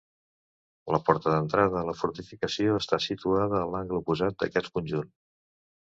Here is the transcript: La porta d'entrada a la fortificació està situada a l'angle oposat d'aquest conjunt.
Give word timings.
La 0.95 0.99
porta 1.09 1.33
d'entrada 1.33 1.77
a 1.81 1.85
la 1.89 1.95
fortificació 2.01 2.79
està 2.79 3.01
situada 3.09 3.61
a 3.61 3.69
l'angle 3.77 4.01
oposat 4.03 4.41
d'aquest 4.41 4.73
conjunt. 4.79 5.13